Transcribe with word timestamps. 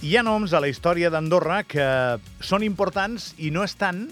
Hi 0.00 0.14
ha 0.16 0.22
noms 0.24 0.54
a 0.56 0.62
la 0.64 0.68
història 0.70 1.10
d'Andorra 1.12 1.58
que 1.68 1.86
són 2.40 2.62
importants 2.64 3.34
i 3.36 3.50
no 3.52 3.60
estan 3.66 4.06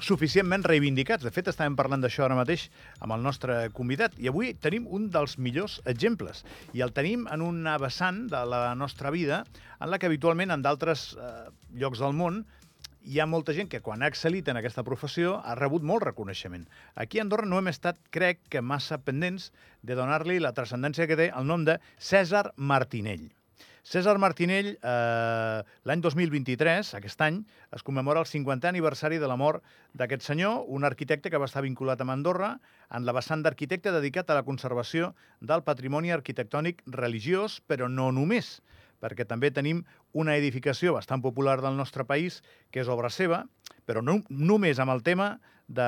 suficientment 0.00 0.64
reivindicats. 0.64 1.26
De 1.28 1.32
fet, 1.34 1.50
estàvem 1.52 1.76
parlant 1.76 2.00
d'això 2.00 2.24
ara 2.24 2.38
mateix 2.38 2.64
amb 3.04 3.12
el 3.12 3.20
nostre 3.26 3.58
convidat 3.76 4.16
i 4.16 4.30
avui 4.32 4.54
tenim 4.64 4.86
un 4.88 5.10
dels 5.12 5.36
millors 5.36 5.76
exemples 5.92 6.40
i 6.72 6.80
el 6.80 6.96
tenim 6.96 7.28
en 7.28 7.44
una 7.44 7.76
vessant 7.76 8.24
de 8.32 8.42
la 8.48 8.62
nostra 8.80 9.12
vida 9.12 9.42
en 9.76 9.92
la 9.92 10.00
que 10.00 10.08
habitualment 10.08 10.56
en 10.56 10.64
d'altres 10.64 11.10
eh, 11.20 11.30
llocs 11.84 12.00
del 12.00 12.16
món 12.16 12.46
hi 13.04 13.20
ha 13.20 13.28
molta 13.28 13.52
gent 13.52 13.68
que 13.68 13.84
quan 13.84 14.00
ha 14.00 14.08
excel·lit 14.08 14.48
en 14.48 14.56
aquesta 14.56 14.88
professió 14.88 15.36
ha 15.44 15.60
rebut 15.60 15.84
molt 15.84 16.08
reconeixement. 16.08 16.64
Aquí 16.96 17.20
a 17.20 17.28
Andorra 17.28 17.44
no 17.44 17.60
hem 17.60 17.68
estat, 17.68 18.00
crec, 18.08 18.46
que 18.48 18.64
massa 18.64 19.04
pendents 19.04 19.52
de 19.84 20.00
donar-li 20.00 20.40
la 20.40 20.56
transcendència 20.56 21.04
que 21.04 21.20
té 21.20 21.28
el 21.28 21.44
nom 21.44 21.68
de 21.68 21.76
Cèsar 22.00 22.54
Martinell. 22.56 23.34
César 23.86 24.18
Martinell, 24.18 24.72
eh, 24.82 25.62
l'any 25.86 26.00
2023, 26.02 26.88
aquest 26.98 27.20
any, 27.22 27.36
es 27.70 27.84
commemora 27.86 28.18
el 28.18 28.26
50è 28.26 28.66
aniversari 28.66 29.20
de 29.22 29.28
la 29.30 29.36
mort 29.38 29.62
d'aquest 29.94 30.24
senyor, 30.26 30.64
un 30.66 30.82
arquitecte 30.88 31.30
que 31.30 31.38
va 31.38 31.46
estar 31.46 31.62
vinculat 31.62 32.02
amb 32.02 32.10
Andorra 32.16 32.48
en 32.90 33.06
la 33.06 33.14
vessant 33.14 33.44
d'arquitecte 33.46 33.92
dedicat 33.94 34.26
a 34.26 34.38
la 34.40 34.42
conservació 34.42 35.12
del 35.38 35.62
patrimoni 35.62 36.10
arquitectònic 36.10 36.82
religiós, 36.98 37.60
però 37.62 37.86
no 37.86 38.08
només, 38.10 38.56
perquè 38.98 39.22
també 39.22 39.52
tenim 39.54 39.84
una 40.18 40.34
edificació 40.34 40.96
bastant 40.98 41.22
popular 41.22 41.60
del 41.62 41.78
nostre 41.78 42.02
país, 42.10 42.40
que 42.74 42.82
és 42.82 42.90
obra 42.90 43.06
seva, 43.06 43.44
però 43.86 44.02
no 44.02 44.18
només 44.26 44.82
amb 44.82 44.96
el 44.98 45.06
tema 45.06 45.36
de 45.68 45.86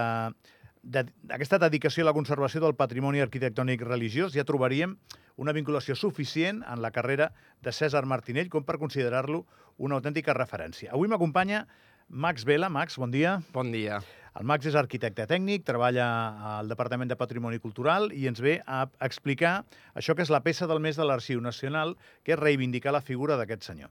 d'aquesta 0.89 1.59
dedicació 1.61 2.05
a 2.05 2.09
la 2.09 2.17
conservació 2.17 2.63
del 2.65 2.77
patrimoni 2.79 3.21
arquitectònic 3.21 3.83
religiós 3.85 4.33
ja 4.33 4.47
trobaríem 4.49 4.97
una 5.37 5.53
vinculació 5.53 5.95
suficient 5.95 6.63
en 6.65 6.81
la 6.83 6.91
carrera 6.91 7.33
de 7.63 7.75
César 7.77 8.07
Martinell 8.09 8.49
com 8.49 8.65
per 8.65 8.79
considerar-lo 8.81 9.45
una 9.77 9.99
autèntica 9.99 10.35
referència. 10.35 10.95
Avui 10.97 11.11
m'acompanya 11.13 11.67
Max 12.09 12.47
Vela. 12.49 12.71
Max, 12.73 12.97
bon 12.97 13.13
dia. 13.13 13.39
Bon 13.53 13.71
dia. 13.73 14.01
El 14.39 14.47
Max 14.49 14.69
és 14.71 14.77
arquitecte 14.79 15.27
tècnic, 15.29 15.65
treballa 15.67 16.09
al 16.57 16.69
Departament 16.71 17.11
de 17.11 17.19
Patrimoni 17.21 17.59
Cultural 17.61 18.09
i 18.15 18.29
ens 18.31 18.41
ve 18.41 18.59
a 18.65 18.87
explicar 19.05 19.65
això 19.99 20.15
que 20.15 20.25
és 20.25 20.33
la 20.33 20.45
peça 20.45 20.69
del 20.71 20.81
mes 20.81 20.97
de 20.97 21.05
l'Arxiu 21.05 21.43
Nacional, 21.45 21.97
que 22.25 22.33
és 22.37 22.41
reivindicar 22.41 22.95
la 22.95 23.05
figura 23.05 23.37
d'aquest 23.37 23.67
senyor. 23.69 23.91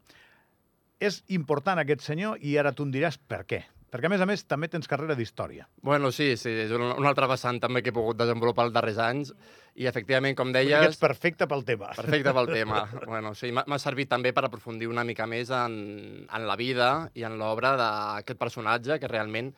És 0.97 1.21
important 1.29 1.77
aquest 1.77 2.01
senyor 2.01 2.41
i 2.41 2.57
ara 2.57 2.73
tu 2.73 2.87
em 2.87 2.93
diràs 2.95 3.19
per 3.19 3.43
què. 3.45 3.65
Perquè, 3.87 4.09
a 4.09 4.11
més 4.11 4.19
a 4.19 4.25
més, 4.27 4.41
també 4.43 4.67
tens 4.67 4.89
carrera 4.91 5.15
d'història. 5.15 5.63
Bueno, 5.85 6.09
sí, 6.11 6.33
sí, 6.39 6.51
és 6.65 6.73
un, 6.75 6.83
un 6.89 7.07
altre 7.07 7.29
vessant 7.31 7.61
també 7.63 7.79
que 7.83 7.93
he 7.93 7.95
pogut 7.95 8.17
desenvolupar 8.19 8.65
els 8.67 8.75
darrers 8.75 8.99
anys 8.99 9.31
i, 9.31 9.87
efectivament, 9.87 10.35
com 10.35 10.51
deies... 10.51 10.89
Ets 10.89 10.99
perfecte 10.99 11.47
pel 11.47 11.63
tema. 11.67 11.93
Perfecte 11.95 12.33
pel 12.35 12.51
tema. 12.57 12.83
bueno, 13.05 13.31
sí, 13.37 13.53
m'ha 13.55 13.79
servit 13.79 14.11
també 14.11 14.33
per 14.35 14.43
aprofundir 14.47 14.91
una 14.91 15.07
mica 15.07 15.27
més 15.29 15.53
en, 15.55 15.79
en 16.27 16.47
la 16.49 16.59
vida 16.59 16.91
i 17.15 17.23
en 17.27 17.39
l'obra 17.39 17.77
d'aquest 17.79 18.41
personatge 18.41 18.99
que 18.99 19.11
realment, 19.11 19.53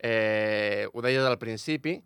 eh, 0.00 0.88
ho 0.88 1.04
deies 1.04 1.28
al 1.28 1.40
principi, 1.42 1.98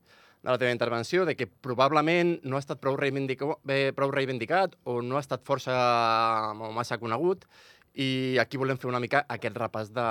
de 0.42 0.50
la 0.50 0.58
teva 0.58 0.74
intervenció, 0.74 1.24
de 1.26 1.34
que 1.36 1.46
probablement 1.46 2.36
no 2.46 2.58
ha 2.58 2.62
estat 2.62 2.78
prou, 2.82 2.98
bé, 2.98 3.78
prou 3.94 4.12
reivindicat 4.14 4.76
o 4.86 5.00
no 5.02 5.18
ha 5.18 5.22
estat 5.22 5.42
força 5.46 5.74
o 6.54 6.70
massa 6.74 6.98
conegut, 6.98 7.46
i 7.94 8.36
aquí 8.41 8.61
volem 8.61 8.78
fer 8.78 8.91
una 8.91 9.00
mica 9.00 9.25
aquest 9.28 9.56
repàs 9.58 9.91
de 9.94 10.05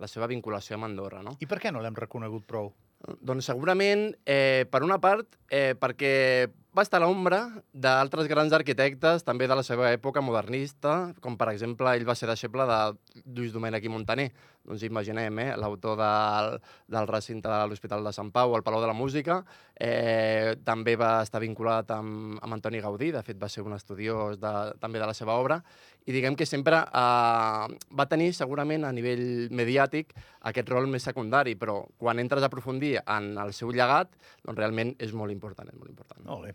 la 0.00 0.08
seva 0.08 0.28
vinculació 0.30 0.76
amb 0.76 0.88
Andorra. 0.88 1.22
No? 1.22 1.36
I 1.40 1.48
per 1.50 1.58
què 1.62 1.72
no 1.72 1.82
l'hem 1.82 1.98
reconegut 1.98 2.46
prou? 2.48 2.72
Doncs 3.20 3.48
segurament, 3.50 4.12
eh, 4.24 4.64
per 4.70 4.82
una 4.86 5.00
part, 5.02 5.26
eh, 5.50 5.74
perquè 5.74 6.48
va 6.72 6.82
estar 6.86 7.02
a 7.02 7.04
l'ombra 7.04 7.42
d'altres 7.72 8.28
grans 8.30 8.54
arquitectes, 8.56 9.26
també 9.26 9.44
de 9.48 9.56
la 9.58 9.64
seva 9.66 9.90
època 9.92 10.22
modernista, 10.24 11.12
com 11.20 11.36
per 11.36 11.50
exemple 11.52 11.92
ell 11.92 12.06
va 12.08 12.16
ser 12.16 12.30
deixeble 12.30 12.64
de 12.68 12.78
Lluís 13.26 13.52
Domènech 13.52 13.84
i 13.84 13.92
Montaner. 13.92 14.30
Doncs 14.62 14.84
imaginem, 14.86 15.38
eh, 15.42 15.56
l'autor 15.58 15.96
del, 15.98 16.52
del 16.86 17.08
recinte 17.10 17.50
de 17.50 17.66
l'Hospital 17.66 18.04
de 18.06 18.12
Sant 18.14 18.30
Pau, 18.32 18.54
el 18.56 18.62
Palau 18.62 18.80
de 18.80 18.86
la 18.86 18.94
Música, 18.94 19.40
eh, 19.74 20.54
també 20.64 20.94
va 20.96 21.16
estar 21.26 21.42
vinculat 21.42 21.90
amb, 21.90 22.38
amb 22.40 22.56
Antoni 22.56 22.80
Gaudí, 22.80 23.10
de 23.10 23.24
fet 23.26 23.40
va 23.42 23.50
ser 23.50 23.66
un 23.66 23.74
estudiós 23.74 24.38
de, 24.38 24.52
també 24.80 25.02
de 25.02 25.08
la 25.10 25.16
seva 25.18 25.34
obra, 25.34 25.58
i 26.06 26.14
diguem 26.14 26.38
que 26.38 26.46
sempre 26.46 26.78
eh, 26.78 27.80
va 27.98 28.08
tenir 28.08 28.30
segurament 28.38 28.86
a 28.86 28.94
nivell 28.94 29.50
mediàtic 29.50 30.14
aquest 30.48 30.70
rol 30.70 30.86
més 30.86 31.04
secundari, 31.10 31.56
però 31.58 31.80
quan 31.98 32.22
entres 32.22 32.46
a 32.46 32.48
aprofundir 32.48 32.96
en 33.02 33.32
el 33.42 33.52
seu 33.58 33.74
llegat, 33.74 34.14
doncs 34.46 34.62
realment 34.62 34.94
és 35.02 35.12
molt 35.12 35.34
important, 35.34 35.68
és 35.68 35.78
molt 35.78 35.90
important. 35.90 36.22
Molt 36.30 36.46
bé. 36.46 36.54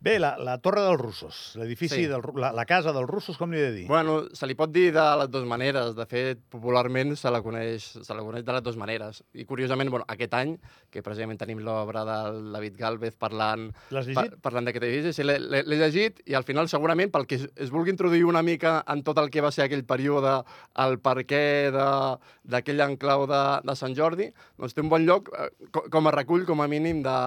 Bé, 0.00 0.14
la, 0.18 0.30
la 0.40 0.54
Torre 0.64 0.80
dels 0.80 0.96
Russos, 0.96 1.38
l'edifici, 1.60 1.98
sí. 1.98 2.06
del, 2.08 2.22
la, 2.40 2.54
la 2.56 2.64
casa 2.64 2.94
dels 2.96 3.04
russos, 3.04 3.36
com 3.36 3.50
li 3.52 3.58
he 3.60 3.66
de 3.66 3.72
dir? 3.74 3.82
Bueno, 3.84 4.22
se 4.32 4.46
li 4.48 4.54
pot 4.56 4.70
dir 4.72 4.86
de 4.96 5.02
les 5.20 5.28
dues 5.28 5.44
maneres. 5.44 5.92
De 5.92 6.06
fet, 6.08 6.40
popularment 6.48 7.12
se 7.20 7.28
la 7.28 7.42
coneix, 7.44 7.90
se 8.00 8.16
la 8.16 8.24
coneix 8.24 8.46
de 8.46 8.54
les 8.56 8.64
dues 8.64 8.78
maneres. 8.80 9.20
I, 9.36 9.44
curiosament, 9.44 9.90
bueno, 9.92 10.06
aquest 10.08 10.36
any, 10.38 10.54
que 10.88 11.02
precisament 11.04 11.36
tenim 11.42 11.60
l'obra 11.66 12.06
del 12.08 12.38
David 12.54 12.78
Galvez 12.80 13.18
parlant, 13.20 13.66
pa, 13.92 14.24
parlant 14.40 14.70
d'aquest 14.70 14.86
edifici, 14.88 15.12
sí, 15.18 15.26
l'he 15.28 15.78
llegit 15.82 16.24
i 16.24 16.38
al 16.38 16.48
final, 16.48 16.72
segurament, 16.72 17.12
pel 17.12 17.28
que 17.28 17.36
es, 17.36 17.44
es 17.60 17.74
vulgui 17.74 17.92
introduir 17.92 18.24
una 18.24 18.40
mica 18.42 18.78
en 18.88 19.04
tot 19.04 19.20
el 19.20 19.28
que 19.28 19.44
va 19.44 19.52
ser 19.52 19.66
aquell 19.66 19.84
període, 19.84 20.32
el 20.80 20.96
per 21.04 21.26
què 21.28 21.42
d'aquell 21.68 22.86
enclau 22.86 23.26
de, 23.28 23.42
de 23.68 23.76
Sant 23.76 23.92
Jordi, 24.00 24.30
doncs 24.56 24.72
té 24.72 24.80
un 24.80 24.88
bon 24.88 25.04
lloc 25.04 25.28
eh, 25.36 25.52
com 25.92 26.08
a 26.08 26.16
recull, 26.16 26.48
com 26.48 26.64
a 26.64 26.70
mínim, 26.72 27.04
de 27.04 27.20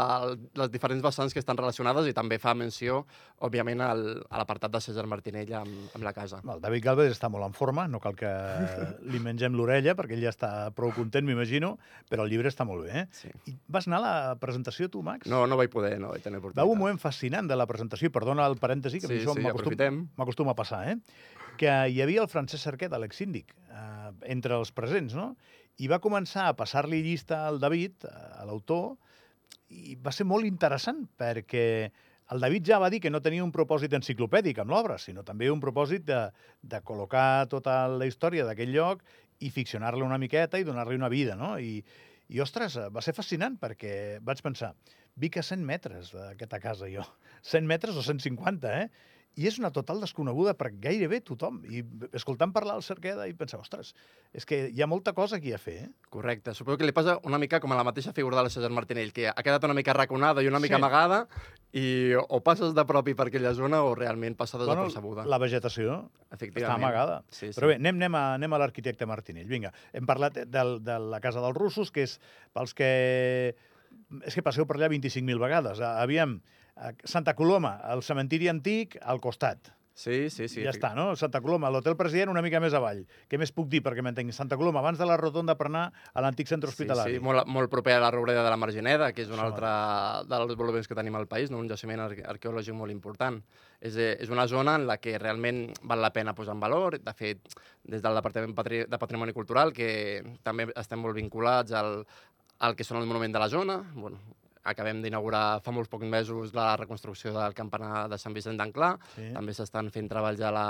les 0.58 0.74
diferents 0.74 1.06
vessants 1.06 1.38
que 1.38 1.44
estan 1.46 1.62
relacionades 1.62 2.10
i 2.10 2.18
també 2.18 2.42
fa 2.42 2.58
menció, 2.64 3.04
òbviament, 3.44 3.84
al, 3.84 4.04
a 4.32 4.40
l'apartat 4.40 4.72
de 4.74 4.82
César 4.84 5.06
Martinell 5.12 5.52
amb, 5.60 5.96
amb 5.98 6.08
la 6.08 6.14
casa. 6.16 6.40
El 6.48 6.64
David 6.64 6.86
Galvez 6.88 7.14
està 7.14 7.30
molt 7.32 7.46
en 7.46 7.56
forma, 7.58 7.86
no 7.92 8.00
cal 8.04 8.18
que 8.20 8.32
li 9.12 9.22
mengem 9.24 9.58
l'orella, 9.60 9.98
perquè 10.00 10.18
ell 10.18 10.24
ja 10.24 10.34
està 10.34 10.52
prou 10.76 10.94
content, 10.96 11.28
m'imagino, 11.28 11.76
però 12.12 12.28
el 12.28 12.34
llibre 12.34 12.52
està 12.52 12.68
molt 12.68 12.88
bé. 12.88 13.04
Eh? 13.04 13.06
Sí. 13.20 13.32
I 13.52 13.56
vas 13.68 13.90
anar 13.90 14.00
a 14.02 14.06
la 14.06 14.16
presentació, 14.42 14.90
tu, 14.94 15.04
Max? 15.06 15.30
No, 15.32 15.44
no 15.50 15.60
vaig 15.60 15.72
poder, 15.74 15.96
no 16.02 16.14
vaig 16.16 16.26
tenir 16.26 16.42
oportunitat. 16.42 16.64
Va 16.64 16.70
un 16.70 16.82
moment 16.82 17.02
fascinant 17.02 17.50
de 17.50 17.60
la 17.60 17.68
presentació, 17.70 18.12
perdona 18.16 18.48
el 18.50 18.60
parèntesi, 18.62 19.04
que 19.04 19.12
sí, 19.12 19.22
això 19.22 19.36
sí, 19.38 19.44
m'acostuma 19.44 20.56
a 20.56 20.60
passar, 20.60 20.86
eh? 20.94 21.00
que 21.58 21.72
hi 21.90 22.02
havia 22.02 22.24
el 22.24 22.30
Francesc 22.32 22.66
Cerquet, 22.66 22.94
l'ex 22.98 23.20
síndic, 23.20 23.54
eh, 23.70 24.12
entre 24.34 24.58
els 24.58 24.72
presents, 24.76 25.16
no? 25.18 25.34
I 25.82 25.90
va 25.90 26.02
començar 26.02 26.48
a 26.48 26.56
passar-li 26.58 27.02
llista 27.06 27.44
al 27.48 27.60
David, 27.62 28.06
a 28.10 28.46
l'autor, 28.46 28.94
i 29.74 29.96
va 29.98 30.14
ser 30.14 30.26
molt 30.30 30.46
interessant, 30.46 31.04
perquè 31.18 31.66
el 32.34 32.42
David 32.42 32.66
ja 32.66 32.80
va 32.82 32.90
dir 32.90 33.00
que 33.04 33.12
no 33.14 33.22
tenia 33.22 33.44
un 33.46 33.52
propòsit 33.54 33.94
enciclopèdic 33.94 34.64
amb 34.64 34.74
l'obra, 34.74 34.98
sinó 34.98 35.24
també 35.26 35.52
un 35.54 35.62
propòsit 35.62 36.06
de, 36.08 36.22
de 36.62 36.82
col·locar 36.86 37.46
tota 37.52 37.84
la 37.92 38.10
història 38.10 38.48
d'aquell 38.48 38.74
lloc 38.74 39.04
i 39.46 39.52
ficcionar-la 39.54 40.06
una 40.06 40.20
miqueta 40.22 40.60
i 40.60 40.66
donar-li 40.66 40.98
una 40.98 41.12
vida, 41.14 41.38
no? 41.38 41.56
I, 41.60 41.78
i, 42.34 42.42
ostres, 42.42 42.80
va 42.94 43.04
ser 43.06 43.14
fascinant 43.14 43.60
perquè 43.62 44.20
vaig 44.26 44.42
pensar, 44.42 44.74
vic 45.20 45.38
a 45.38 45.46
100 45.46 45.66
metres 45.68 46.14
d'aquesta 46.16 46.62
casa, 46.64 46.90
jo. 46.90 47.06
100 47.44 47.70
metres 47.70 48.00
o 48.00 48.06
150, 48.06 48.78
eh? 48.82 49.14
i 49.36 49.48
és 49.50 49.58
una 49.58 49.72
total 49.74 50.02
desconeguda 50.04 50.54
per 50.58 50.70
gairebé 50.82 51.20
tothom. 51.26 51.62
I 51.66 51.82
escoltant 52.14 52.54
parlar 52.54 52.76
al 52.78 52.86
Cerqueda 52.86 53.26
i 53.30 53.34
pensar, 53.38 53.60
ostres, 53.64 53.94
és 54.34 54.46
que 54.46 54.68
hi 54.70 54.84
ha 54.84 54.90
molta 54.90 55.16
cosa 55.18 55.40
aquí 55.40 55.54
a 55.54 55.60
fer. 55.62 55.78
Eh? 55.88 55.90
Correcte. 56.14 56.54
Suposo 56.54 56.78
que 56.78 56.88
li 56.88 56.96
passa 56.96 57.18
una 57.26 57.40
mica 57.42 57.60
com 57.64 57.74
a 57.74 57.80
la 57.80 57.86
mateixa 57.88 58.14
figura 58.14 58.38
de 58.38 58.46
la 58.48 58.54
César 58.54 58.70
Martinell, 58.74 59.14
que 59.16 59.30
ha 59.32 59.46
quedat 59.46 59.66
una 59.66 59.78
mica 59.78 59.96
raconada 59.98 60.44
i 60.44 60.52
una 60.52 60.62
mica 60.62 60.78
sí. 60.78 60.82
amagada, 60.82 61.24
i 61.74 62.14
o 62.14 62.40
passes 62.46 62.76
de 62.78 62.84
propi 62.86 63.16
per 63.18 63.28
aquella 63.30 63.54
zona 63.58 63.82
o 63.82 63.94
realment 63.98 64.36
passa 64.38 64.60
desapercebuda. 64.62 65.24
Bueno, 65.24 65.32
la 65.34 65.40
vegetació 65.42 65.98
està 66.30 66.76
amagada. 66.76 67.22
Sí, 67.34 67.48
sí. 67.48 67.56
Però 67.58 67.72
bé, 67.72 67.80
anem, 67.82 67.98
anem 67.98 68.18
a, 68.20 68.24
anem 68.38 68.54
a 68.54 68.60
l'arquitecte 68.62 69.08
Martinell. 69.10 69.50
Vinga, 69.50 69.74
hem 69.94 70.06
parlat 70.10 70.38
de, 70.46 70.66
de 70.86 70.98
la 71.02 71.22
Casa 71.24 71.42
dels 71.42 71.58
Russos, 71.58 71.92
que 71.94 72.06
és 72.06 72.20
pels 72.54 72.78
que... 72.78 72.90
És 74.26 74.38
que 74.38 74.46
passeu 74.46 74.66
per 74.70 74.78
allà 74.78 74.90
25.000 74.94 75.42
vegades. 75.42 75.82
Aviam, 75.86 76.38
Santa 77.10 77.34
Coloma, 77.38 77.80
el 77.94 78.06
cementiri 78.06 78.50
antic, 78.54 78.98
al 79.02 79.22
costat. 79.22 79.74
Sí, 79.94 80.32
sí, 80.34 80.48
sí. 80.50 80.64
Ja 80.66 80.72
està, 80.74 80.90
no? 80.98 81.12
Santa 81.20 81.38
Coloma, 81.44 81.70
l'Hotel 81.70 81.94
President 81.96 82.32
una 82.32 82.42
mica 82.42 82.58
més 82.64 82.74
avall. 82.74 83.04
Què 83.30 83.38
més 83.38 83.52
puc 83.54 83.68
dir 83.70 83.84
perquè 83.86 84.02
m'entenc? 84.02 84.34
Santa 84.34 84.58
Coloma, 84.58 84.82
abans 84.82 84.98
de 84.98 85.06
la 85.06 85.20
rotonda 85.22 85.54
per 85.60 85.68
anar 85.70 85.84
a 86.14 86.24
l'antic 86.26 86.50
centre 86.50 86.72
hospitalari. 86.72 87.14
Sí, 87.14 87.22
sí, 87.22 87.24
molt, 87.24 87.46
molt 87.46 87.70
proper 87.70 88.00
a 88.00 88.02
la 88.02 88.10
Robreda 88.14 88.42
de 88.42 88.50
la 88.50 88.58
Margineda, 88.58 89.12
que 89.14 89.22
és 89.22 89.30
un 89.30 89.38
Això 89.38 89.52
altre 89.52 89.70
dels 90.32 90.50
desenvolupaments 90.50 90.90
que 90.90 90.98
tenim 90.98 91.20
al 91.20 91.30
país, 91.30 91.54
no? 91.54 91.62
un 91.62 91.70
jaciment 91.70 92.02
arqueològic 92.10 92.74
molt 92.74 92.96
important. 92.96 93.38
És, 93.80 93.96
eh, 94.02 94.16
és 94.18 94.34
una 94.34 94.48
zona 94.50 94.80
en 94.82 94.88
la 94.90 94.98
que 94.98 95.20
realment 95.22 95.68
val 95.86 96.02
la 96.02 96.14
pena 96.16 96.34
posar 96.34 96.58
en 96.58 96.66
valor. 96.66 96.98
De 96.98 97.14
fet, 97.14 97.54
des 97.84 98.02
del 98.02 98.18
Departament 98.18 98.58
de 98.90 99.00
Patrimoni 99.06 99.34
Cultural, 99.38 99.78
que 99.78 100.24
també 100.42 100.72
estem 100.74 101.06
molt 101.06 101.22
vinculats 101.22 101.78
al, 101.78 102.02
al 102.66 102.76
que 102.76 102.88
són 102.88 102.98
el 103.04 103.06
monument 103.06 103.34
de 103.36 103.46
la 103.46 103.52
zona, 103.52 103.78
bueno, 103.94 104.18
acabem 104.64 105.02
d'inaugurar 105.04 105.60
fa 105.64 105.74
molts 105.76 105.92
pocs 105.92 106.08
mesos 106.08 106.54
la 106.56 106.74
reconstrucció 106.80 107.34
del 107.36 107.56
campanar 107.58 108.08
de 108.12 108.18
Sant 108.22 108.36
Vicent 108.36 108.58
d'Anclà. 108.60 108.94
Sí. 109.16 109.30
També 109.36 109.56
s'estan 109.56 109.92
fent 109.92 110.10
treballs 110.12 110.42
a 110.42 110.52
la, 110.56 110.68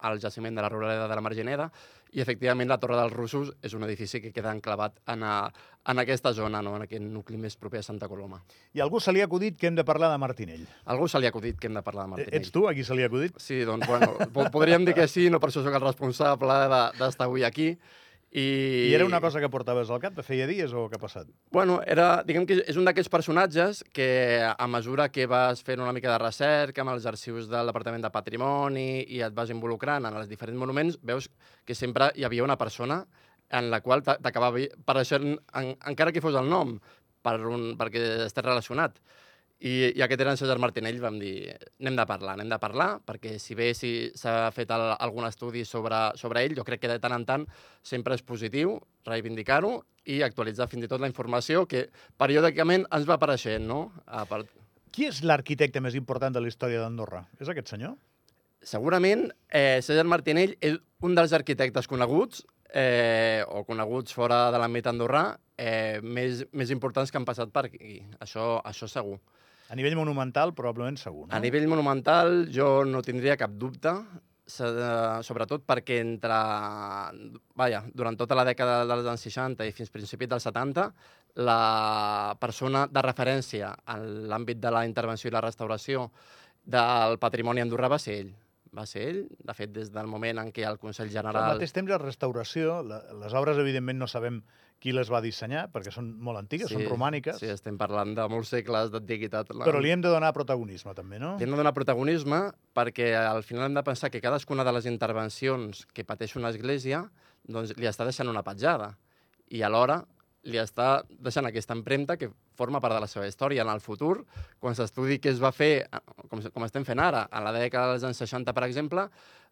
al 0.00 0.20
jaciment 0.20 0.56
de 0.56 0.64
la 0.64 0.68
Ruraleda 0.72 1.08
de 1.08 1.18
la 1.18 1.24
Margineda. 1.24 1.70
i 2.10 2.18
efectivament 2.20 2.66
la 2.66 2.78
Torre 2.82 2.96
dels 2.98 3.12
Russos 3.14 3.52
és 3.62 3.74
un 3.78 3.84
edifici 3.86 4.18
que 4.18 4.32
queda 4.34 4.50
enclavat 4.50 4.96
en, 5.12 5.22
a, 5.22 5.34
en 5.92 6.02
aquesta 6.02 6.32
zona, 6.34 6.58
no? 6.58 6.72
en 6.74 6.82
aquest 6.88 7.04
nucli 7.04 7.38
més 7.38 7.54
proper 7.60 7.78
a 7.78 7.86
Santa 7.86 8.08
Coloma. 8.10 8.40
I 8.74 8.82
algú 8.82 8.98
se 8.98 9.14
li 9.14 9.22
ha 9.22 9.28
acudit 9.28 9.54
que 9.60 9.68
hem 9.70 9.76
de 9.78 9.84
parlar 9.86 10.10
de 10.10 10.18
Martinell. 10.18 10.64
Algú 10.90 11.06
se 11.06 11.20
li 11.20 11.28
ha 11.28 11.30
acudit 11.30 11.60
que 11.60 11.70
hem 11.70 11.78
de 11.78 11.84
parlar 11.86 12.08
de 12.08 12.14
Martinell. 12.16 12.34
Ets 12.40 12.50
tu 12.50 12.66
a 12.66 12.74
qui 12.74 12.82
se 12.82 12.98
li 12.98 13.06
ha 13.06 13.10
acudit? 13.12 13.38
Sí, 13.38 13.60
doncs, 13.68 13.86
bueno, 13.86 14.10
podríem 14.50 14.88
dir 14.88 14.96
que 14.98 15.06
sí, 15.06 15.28
no 15.30 15.38
per 15.38 15.52
això 15.52 15.62
sóc 15.62 15.76
el 15.78 15.86
responsable 15.86 16.58
d'estar 16.98 17.30
avui 17.30 17.46
aquí. 17.46 17.76
I... 18.30 18.90
I 18.90 18.94
era 18.94 19.04
una 19.04 19.20
cosa 19.20 19.40
que 19.40 19.48
portaves 19.50 19.90
al 19.90 19.98
cap 19.98 20.14
de 20.14 20.22
feia 20.22 20.46
dies 20.46 20.70
o 20.70 20.84
què 20.90 20.98
ha 20.98 21.02
passat? 21.02 21.30
Bueno, 21.50 21.80
era, 21.82 22.22
diguem 22.26 22.46
que 22.46 22.60
és 22.62 22.78
un 22.78 22.86
d'aquests 22.86 23.10
personatges 23.10 23.82
que 23.92 24.38
a 24.46 24.68
mesura 24.70 25.08
que 25.10 25.26
vas 25.30 25.64
fent 25.66 25.82
una 25.82 25.94
mica 25.96 26.12
de 26.12 26.20
recerca 26.22 26.84
amb 26.84 26.94
els 26.94 27.08
arxius 27.10 27.48
del 27.50 27.72
Departament 27.72 28.06
de 28.06 28.12
Patrimoni 28.14 29.02
i 29.02 29.18
et 29.26 29.34
vas 29.34 29.50
involucrant 29.50 30.06
en 30.06 30.20
els 30.20 30.30
diferents 30.30 30.62
monuments, 30.62 31.00
veus 31.02 31.26
que 31.66 31.74
sempre 31.74 32.12
hi 32.14 32.26
havia 32.28 32.46
una 32.46 32.58
persona 32.60 33.02
en 33.50 33.66
la 33.70 33.80
qual 33.82 34.04
t'acabava 34.06 34.62
apareixent, 34.62 35.32
en, 35.58 35.74
encara 35.90 36.14
que 36.14 36.22
fos 36.22 36.38
el 36.38 36.46
nom, 36.46 36.76
per 37.26 37.40
un, 37.50 37.72
perquè 37.80 38.04
estàs 38.28 38.46
relacionat. 38.46 39.02
I, 39.60 39.92
i 39.92 40.00
aquest 40.00 40.22
era 40.24 40.32
en 40.32 40.38
César 40.40 40.56
Martinell, 40.62 40.96
vam 41.02 41.18
dir, 41.20 41.52
anem 41.82 41.98
de 41.98 42.04
parlar, 42.08 42.32
anem 42.32 42.48
de 42.48 42.58
parlar, 42.62 42.88
perquè 43.04 43.34
si 43.42 43.52
bé 43.58 43.74
s'ha 43.76 43.82
si 44.16 44.54
fet 44.56 44.70
el, 44.72 44.84
algun 44.96 45.26
estudi 45.28 45.66
sobre, 45.68 45.98
sobre 46.16 46.46
ell, 46.46 46.54
jo 46.56 46.64
crec 46.64 46.80
que 46.80 46.88
de 46.88 46.96
tant 47.02 47.12
en 47.12 47.26
tant 47.28 47.44
sempre 47.84 48.16
és 48.16 48.24
positiu 48.24 48.78
reivindicar-ho 49.04 49.74
i 50.08 50.22
actualitzar 50.24 50.70
fins 50.70 50.86
i 50.86 50.88
tot 50.88 51.04
la 51.04 51.10
informació 51.12 51.66
que 51.68 51.90
periòdicament 52.16 52.86
ens 52.88 53.08
va 53.08 53.18
apareixent, 53.20 53.66
no? 53.68 53.90
A 54.06 54.24
part... 54.30 54.48
Qui 54.90 55.10
és 55.10 55.20
l'arquitecte 55.22 55.82
més 55.84 55.94
important 55.94 56.32
de 56.32 56.40
la 56.40 56.48
història 56.48 56.80
d'Andorra? 56.80 57.26
És 57.38 57.52
aquest 57.52 57.68
senyor? 57.74 57.98
Segurament 58.64 59.28
eh, 59.52 59.84
César 59.84 60.08
Martinell 60.08 60.56
és 60.64 60.80
un 61.04 61.12
dels 61.16 61.36
arquitectes 61.36 61.86
coneguts 61.88 62.46
eh, 62.74 63.42
o 63.48 63.64
coneguts 63.68 64.14
fora 64.16 64.48
de 64.52 64.60
l'àmbit 64.60 64.88
andorrà 64.90 65.24
eh, 65.56 66.00
més, 66.02 66.44
més 66.52 66.72
importants 66.74 67.10
que 67.10 67.20
han 67.20 67.28
passat 67.28 67.52
per 67.52 67.66
aquí. 67.68 68.00
Això, 68.20 68.56
això 68.64 68.88
segur. 68.90 69.18
A 69.70 69.76
nivell 69.78 69.94
monumental, 69.98 70.54
probablement 70.56 70.98
segur, 70.98 71.28
no? 71.28 71.34
A 71.36 71.38
nivell 71.42 71.68
monumental, 71.70 72.48
jo 72.50 72.82
no 72.88 73.04
tindria 73.06 73.38
cap 73.38 73.54
dubte, 73.54 73.94
sobretot 74.50 75.62
perquè 75.62 76.00
entre... 76.02 76.40
Vaja, 77.54 77.84
durant 77.94 78.18
tota 78.18 78.34
la 78.34 78.44
dècada 78.48 78.82
dels 78.88 79.06
anys 79.12 79.28
60 79.28 79.68
i 79.68 79.74
fins 79.76 79.92
principis 79.94 80.30
dels 80.30 80.46
70, 80.48 80.88
la 81.46 82.34
persona 82.40 82.86
de 82.90 83.02
referència 83.06 83.70
en 83.94 84.28
l'àmbit 84.30 84.58
de 84.58 84.74
la 84.74 84.84
intervenció 84.88 85.30
i 85.30 85.34
la 85.34 85.44
restauració 85.44 86.08
del 86.66 87.20
patrimoni 87.22 87.62
andorrà 87.62 87.88
va 87.92 88.02
ser 88.02 88.18
ell 88.24 88.32
va 88.76 88.86
ser 88.86 89.04
ell. 89.08 89.20
De 89.42 89.54
fet, 89.56 89.72
des 89.74 89.90
del 89.92 90.08
moment 90.10 90.40
en 90.42 90.50
què 90.54 90.64
el 90.68 90.78
Consell 90.82 91.10
General... 91.12 91.42
Al 91.42 91.58
mateix 91.58 91.74
temps, 91.76 91.90
la 91.90 91.98
restauració, 92.00 92.80
la, 92.86 93.00
les 93.22 93.36
obres, 93.36 93.58
evidentment, 93.62 93.98
no 94.00 94.08
sabem 94.10 94.40
qui 94.80 94.94
les 94.96 95.10
va 95.12 95.20
dissenyar, 95.20 95.66
perquè 95.74 95.92
són 95.92 96.08
molt 96.24 96.40
antigues, 96.40 96.70
sí, 96.70 96.78
són 96.78 96.86
romàniques. 96.88 97.36
Sí, 97.42 97.50
estem 97.52 97.76
parlant 97.80 98.14
de 98.16 98.24
molts 98.32 98.52
segles 98.54 98.92
d'antiguitat. 98.94 99.52
Però 99.60 99.82
li 99.82 99.92
hem 99.92 100.00
de 100.00 100.12
donar 100.12 100.32
protagonisme, 100.36 100.94
també, 100.96 101.20
no? 101.20 101.34
Li 101.36 101.44
hem 101.44 101.52
de 101.52 101.60
donar 101.60 101.74
protagonisme 101.76 102.46
perquè 102.76 103.10
al 103.18 103.44
final 103.44 103.68
hem 103.68 103.76
de 103.76 103.84
pensar 103.84 104.08
que 104.10 104.22
cadascuna 104.24 104.64
de 104.64 104.72
les 104.78 104.88
intervencions 104.88 105.84
que 105.92 106.06
pateix 106.08 106.38
una 106.40 106.48
església 106.54 107.04
doncs, 107.44 107.74
li 107.76 107.90
està 107.90 108.08
deixant 108.08 108.32
una 108.32 108.44
petjada. 108.46 108.94
I 109.52 109.60
alhora 109.66 110.00
li 110.48 110.56
està 110.60 111.02
deixant 111.10 111.44
aquesta 111.48 111.76
empremta 111.76 112.16
que 112.16 112.30
forma 112.60 112.80
part 112.84 112.96
de 112.96 113.02
la 113.02 113.08
seva 113.10 113.28
història. 113.28 113.64
En 113.64 113.72
el 113.72 113.82
futur, 113.84 114.20
quan 114.60 114.76
s'estudi 114.76 115.18
què 115.22 115.32
es 115.32 115.42
va 115.42 115.52
fer, 115.56 115.88
com, 116.28 116.44
com 116.52 116.66
estem 116.68 116.86
fent 116.88 117.00
ara, 117.02 117.26
a 117.26 117.44
la 117.44 117.54
dècada 117.56 117.94
dels 117.94 118.06
anys 118.10 118.22
60, 118.26 118.54
per 118.56 118.66
exemple, 118.68 119.08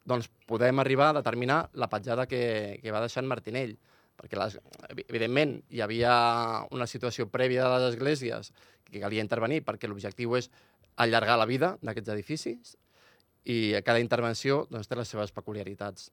doncs 0.09 0.31
podem 0.49 0.81
arribar 0.85 1.11
a 1.11 1.19
determinar 1.21 1.63
la 1.75 1.89
petjada 1.93 2.27
que, 2.31 2.43
que 2.83 2.95
va 2.95 3.05
deixar 3.05 3.25
en 3.25 3.31
Martinell. 3.33 3.77
Perquè, 4.19 4.35
les, 4.39 4.57
evidentment, 5.07 5.59
hi 5.71 5.83
havia 5.85 6.13
una 6.75 6.89
situació 6.91 7.29
prèvia 7.31 7.65
de 7.65 7.77
les 7.77 7.93
esglésies 7.93 8.53
que 8.89 9.03
calia 9.03 9.23
intervenir 9.23 9.61
perquè 9.67 9.89
l'objectiu 9.91 10.35
és 10.39 10.49
allargar 10.99 11.37
la 11.39 11.47
vida 11.47 11.77
d'aquests 11.85 12.15
edificis 12.17 12.75
i 13.49 13.77
cada 13.87 14.03
intervenció 14.03 14.65
doncs, 14.73 14.89
té 14.91 14.99
les 14.99 15.13
seves 15.15 15.33
peculiaritats. 15.37 16.11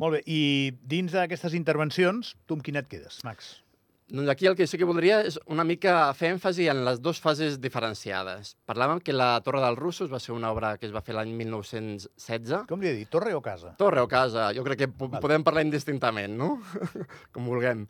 Molt 0.00 0.16
bé, 0.16 0.22
i 0.26 0.72
dins 0.82 1.12
d'aquestes 1.14 1.54
intervencions, 1.54 2.34
tu 2.48 2.56
amb 2.56 2.64
quina 2.66 2.82
et 2.82 2.90
quedes, 2.90 3.20
Max? 3.26 3.58
Doncs 4.04 4.28
aquí 4.28 4.44
el 4.46 4.54
que 4.54 4.66
sí 4.68 4.76
que 4.76 4.84
voldria 4.84 5.22
és 5.24 5.38
una 5.48 5.64
mica 5.64 6.10
fer 6.12 6.34
èmfasi 6.34 6.66
en 6.68 6.82
les 6.84 6.98
dues 7.00 7.16
fases 7.24 7.56
diferenciades. 7.60 8.50
Parlàvem 8.68 9.00
que 9.00 9.14
la 9.16 9.38
Torre 9.46 9.62
dels 9.64 9.80
Russos 9.80 10.10
va 10.12 10.20
ser 10.20 10.34
una 10.34 10.50
obra 10.52 10.74
que 10.76 10.84
es 10.84 10.92
va 10.92 11.00
fer 11.06 11.16
l'any 11.16 11.32
1916. 11.38 12.66
Com 12.68 12.84
li 12.84 12.90
he 12.90 12.98
dit, 12.98 13.08
torre 13.08 13.32
o 13.32 13.40
casa? 13.44 13.72
Torre 13.80 14.04
o 14.04 14.10
casa. 14.10 14.50
Jo 14.52 14.66
crec 14.66 14.82
que 14.82 14.90
vale. 14.92 15.22
podem 15.24 15.46
parlar 15.46 15.64
indistintament, 15.64 16.36
no? 16.36 16.58
Com 17.32 17.48
vulguem. 17.48 17.86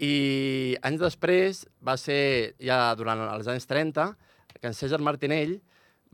I 0.00 0.14
anys 0.80 1.04
després 1.04 1.62
va 1.84 1.98
ser, 2.00 2.56
ja 2.56 2.80
durant 2.96 3.20
els 3.28 3.52
anys 3.52 3.68
30, 3.68 4.08
que 4.56 4.72
en 4.72 4.80
César 4.80 5.02
Martinell 5.04 5.58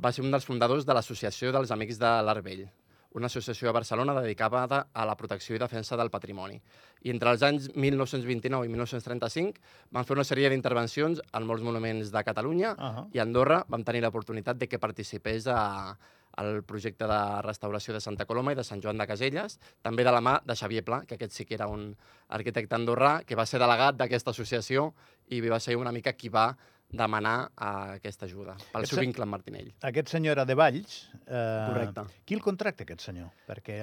va 0.03 0.11
ser 0.11 0.27
un 0.27 0.35
dels 0.35 0.49
fundadors 0.49 0.83
de 0.89 0.97
l'Associació 0.97 1.55
dels 1.55 1.71
Amics 1.71 2.03
de 2.03 2.19
l'Arbell 2.27 2.67
una 3.13 3.27
associació 3.27 3.71
a 3.71 3.73
Barcelona 3.73 4.15
dedicada 4.21 4.87
a 4.93 5.05
la 5.07 5.17
protecció 5.17 5.57
i 5.57 5.59
defensa 5.59 5.97
del 5.97 6.11
patrimoni. 6.11 6.61
I 7.03 7.11
entre 7.11 7.33
els 7.35 7.43
anys 7.43 7.69
1929 7.75 8.67
i 8.67 8.71
1935 8.71 9.91
van 9.91 10.07
fer 10.07 10.17
una 10.17 10.27
sèrie 10.27 10.51
d'intervencions 10.53 11.23
en 11.33 11.47
molts 11.47 11.65
monuments 11.67 12.13
de 12.15 12.25
Catalunya 12.25 12.73
uh 12.73 12.81
-huh. 12.81 13.09
i 13.13 13.19
a 13.19 13.23
Andorra 13.23 13.65
vam 13.69 13.85
tenir 13.85 14.03
l'oportunitat 14.03 14.57
de 14.59 14.69
que 14.69 14.79
participés 14.79 15.47
a, 15.47 15.97
al 16.37 16.63
projecte 16.63 17.07
de 17.07 17.43
restauració 17.43 17.95
de 17.95 18.01
Santa 18.01 18.27
Coloma 18.27 18.53
i 18.53 18.55
de 18.55 18.65
Sant 18.65 18.83
Joan 18.83 18.99
de 18.99 19.07
Caselles, 19.07 19.59
també 19.83 20.05
de 20.05 20.13
la 20.13 20.21
mà 20.21 20.41
de 20.45 20.55
Xavier 20.55 20.85
Pla, 20.85 21.05
que 21.07 21.15
aquest 21.15 21.33
sí 21.33 21.45
que 21.45 21.55
era 21.55 21.67
un 21.67 21.97
arquitecte 22.29 22.77
andorrà, 22.77 23.25
que 23.25 23.35
va 23.35 23.47
ser 23.47 23.59
delegat 23.59 23.97
d'aquesta 23.97 24.31
associació 24.31 24.95
i 25.29 25.41
va 25.41 25.61
ser 25.61 25.77
una 25.77 25.93
mica 25.93 26.13
qui 26.13 26.29
va 26.29 26.57
demanar 26.91 27.37
uh, 27.55 27.95
aquesta 27.97 28.27
ajuda 28.27 28.57
pel 28.59 28.83
aquest 28.83 28.95
seu 28.95 29.03
vincle 29.03 29.25
amb 29.27 29.35
Martinell. 29.37 29.71
Aquest 29.87 30.11
senyor 30.13 30.37
era 30.39 30.45
de 30.49 30.57
Valls. 30.59 30.97
Eh, 31.23 31.43
Correcte. 31.71 32.05
Qui 32.27 32.37
el 32.37 32.43
contracta, 32.43 32.85
aquest 32.87 33.05
senyor? 33.07 33.31
Perquè 33.47 33.79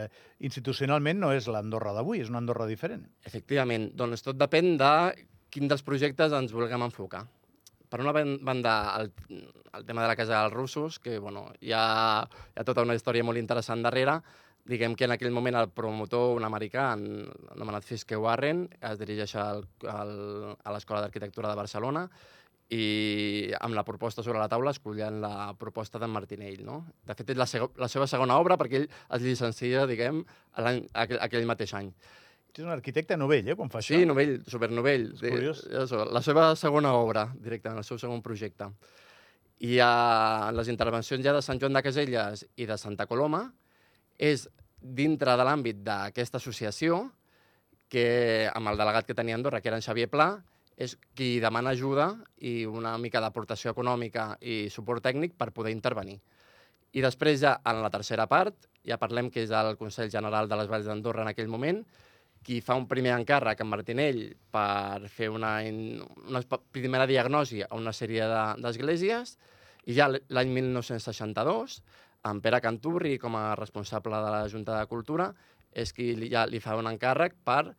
institucionalment 0.47 1.21
no 1.23 1.31
és 1.35 1.47
l'Andorra 1.51 1.95
d'avui, 1.95 2.21
és 2.23 2.31
una 2.31 2.41
Andorra 2.43 2.67
diferent. 2.67 3.05
Efectivament. 3.27 3.89
Doncs 3.95 4.25
tot 4.25 4.39
depèn 4.39 4.75
de 4.81 4.91
quin 5.53 5.71
dels 5.71 5.85
projectes 5.87 6.35
ens 6.35 6.53
vulguem 6.55 6.83
enfocar. 6.83 7.23
Per 7.87 8.01
una 8.03 8.11
banda, 8.11 8.73
el, 8.99 9.13
el 9.31 9.85
tema 9.87 10.03
de 10.03 10.09
la 10.11 10.17
Casa 10.19 10.41
dels 10.41 10.53
Russos, 10.53 10.99
que 10.99 11.17
bueno, 11.23 11.47
hi, 11.61 11.71
ha, 11.71 12.27
hi 12.27 12.59
ha 12.59 12.67
tota 12.67 12.83
una 12.83 12.97
història 12.97 13.23
molt 13.23 13.39
interessant 13.39 13.85
darrere, 13.85 14.19
diguem 14.67 14.97
que 14.99 15.07
en 15.07 15.13
aquell 15.15 15.31
moment 15.31 15.55
el 15.55 15.69
promotor, 15.71 16.33
un 16.35 16.43
americà, 16.43 16.89
anomenat 16.91 17.85
Fiske 17.87 18.19
Warren, 18.19 18.65
es 18.83 18.99
dirigeix 18.99 19.37
al, 19.39 19.63
al, 19.87 20.11
a 20.59 20.73
l'Escola 20.75 21.05
d'Arquitectura 21.05 21.53
de 21.53 21.59
Barcelona 21.61 22.03
i 22.73 23.53
amb 23.63 23.77
la 23.77 23.85
proposta 23.87 24.23
sobre 24.23 24.41
la 24.41 24.49
taula 24.51 24.73
escollen 24.75 25.21
la 25.23 25.53
proposta 25.59 25.99
d'en 26.01 26.11
Martinell. 26.11 26.63
No? 26.67 26.81
De 27.07 27.15
fet, 27.15 27.31
és 27.31 27.39
la, 27.39 27.47
la 27.79 27.87
seva 27.91 28.07
segona 28.11 28.39
obra 28.41 28.57
perquè 28.59 28.81
ell 28.81 28.87
es 28.89 29.23
llicencia, 29.23 29.85
diguem, 29.87 30.23
aquell, 30.59 31.19
aquell 31.23 31.47
mateix 31.47 31.73
any. 31.79 31.91
És 32.57 32.65
un 32.65 32.73
arquitecte 32.73 33.15
novell, 33.19 33.51
eh, 33.51 33.55
quan 33.55 33.69
fa 33.69 33.79
això? 33.79 33.93
Sí, 33.93 34.05
novell, 34.09 34.39
supernovell. 34.49 35.11
És 35.13 35.21
curiós. 35.21 35.59
Sí, 35.67 35.99
la 36.11 36.23
seva 36.25 36.49
segona 36.57 36.95
obra, 36.97 37.27
directament, 37.37 37.83
el 37.83 37.87
seu 37.87 37.99
segon 38.01 38.23
projecte. 38.25 38.71
I 39.61 39.77
a 39.81 40.49
les 40.53 40.69
intervencions 40.73 41.23
ja 41.25 41.35
de 41.35 41.43
Sant 41.45 41.61
Joan 41.61 41.77
de 41.77 41.83
Caselles 41.85 42.43
i 42.57 42.65
de 42.69 42.77
Santa 42.81 43.05
Coloma 43.09 43.45
és 44.17 44.47
dintre 44.81 45.37
de 45.37 45.45
l'àmbit 45.45 45.79
d'aquesta 45.85 46.41
associació 46.41 47.05
que 47.89 48.49
amb 48.51 48.73
el 48.73 48.81
delegat 48.81 49.07
que 49.07 49.15
tenia 49.17 49.37
Andorra, 49.37 49.61
que 49.61 49.69
era 49.69 49.77
en 49.79 49.85
Xavier 49.85 50.09
Pla, 50.11 50.31
és 50.77 50.93
qui 51.17 51.39
demana 51.41 51.73
ajuda 51.73 52.11
i 52.45 52.61
una 52.69 52.93
mica 53.01 53.21
d'aportació 53.23 53.73
econòmica 53.73 54.35
i 54.41 54.67
suport 54.69 55.01
tècnic 55.03 55.33
per 55.37 55.49
poder 55.51 55.73
intervenir. 55.73 56.19
I 56.93 57.01
després 57.01 57.41
ja 57.41 57.57
en 57.67 57.81
la 57.81 57.89
tercera 57.93 58.27
part, 58.29 58.69
ja 58.85 58.99
parlem 59.01 59.31
que 59.33 59.43
és 59.43 59.51
el 59.51 59.75
Consell 59.79 60.13
General 60.13 60.47
de 60.47 60.59
les 60.59 60.69
Valls 60.69 60.85
d'Andorra 60.87 61.25
en 61.25 61.33
aquell 61.33 61.49
moment, 61.51 61.81
qui 62.45 62.61
fa 62.61 62.77
un 62.79 62.85
primer 62.87 63.11
encàrrec 63.17 63.59
amb 63.59 63.73
Martinell 63.73 64.21
per 64.53 65.09
fer 65.11 65.27
una, 65.33 65.57
una 65.65 66.41
primera 66.71 67.09
diagnosi 67.09 67.63
a 67.65 67.73
una 67.75 67.91
sèrie 67.91 68.29
d'esglésies, 68.61 69.35
i 69.87 69.95
ja 69.97 70.07
l'any 70.11 70.53
1962, 70.53 71.81
amb 72.27 72.43
Pere 72.43 72.61
Canturri 72.63 73.17
com 73.19 73.35
a 73.39 73.55
responsable 73.59 74.15
de 74.15 74.31
la 74.31 74.47
Junta 74.51 74.77
de 74.77 74.87
Cultura, 74.87 75.31
és 75.71 75.91
qui 75.93 76.13
ja 76.31 76.45
li 76.47 76.61
fa 76.63 76.77
un 76.79 76.87
encàrrec 76.89 77.35
per 77.45 77.73